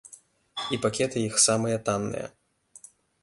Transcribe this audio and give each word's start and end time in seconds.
І 0.77 0.77
пакеты 0.85 1.17
іх 1.27 1.35
самыя 1.47 1.77
танныя. 1.89 2.27